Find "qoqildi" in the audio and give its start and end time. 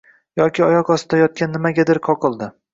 2.11-2.53